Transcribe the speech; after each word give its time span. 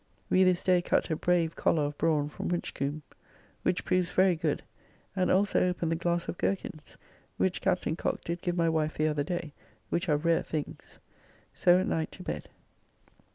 We 0.31 0.43
this 0.43 0.63
day 0.63 0.81
cut 0.81 1.11
a 1.11 1.15
brave 1.15 1.55
collar 1.55 1.83
of 1.83 1.95
brawn 1.99 2.27
from 2.27 2.47
Winchcombe 2.47 3.03
which 3.61 3.85
proves 3.85 4.09
very 4.09 4.35
good, 4.35 4.63
and 5.15 5.29
also 5.29 5.61
opened 5.69 5.91
the 5.91 5.95
glass 5.95 6.27
of 6.27 6.39
girkins 6.39 6.97
which 7.37 7.61
Captain 7.61 7.95
Cocke 7.95 8.21
did 8.23 8.41
give 8.41 8.57
my 8.57 8.67
wife 8.67 8.97
the 8.97 9.07
other 9.07 9.23
day, 9.23 9.53
which 9.89 10.09
are 10.09 10.17
rare 10.17 10.41
things. 10.41 10.97
So 11.53 11.79
at 11.79 11.85
night 11.85 12.11
to 12.13 12.23
bed. 12.23 12.49